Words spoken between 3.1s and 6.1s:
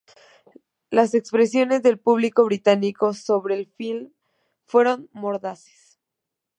sobre el film fueron mordaces.